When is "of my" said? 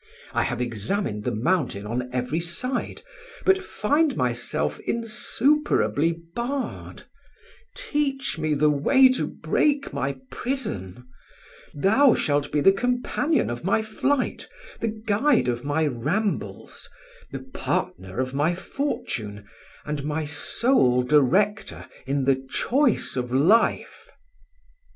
13.51-13.83, 15.47-15.85, 18.19-18.55